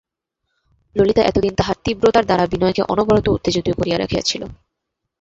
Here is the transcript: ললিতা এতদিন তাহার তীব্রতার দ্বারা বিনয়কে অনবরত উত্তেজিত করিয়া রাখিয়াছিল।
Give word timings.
ললিতা 0.95 1.21
এতদিন 1.23 1.53
তাহার 1.55 1.77
তীব্রতার 1.85 2.25
দ্বারা 2.25 2.45
বিনয়কে 2.47 2.81
অনবরত 2.83 3.25
উত্তেজিত 3.27 3.67
করিয়া 3.71 3.97
রাখিয়াছিল। 3.99 4.41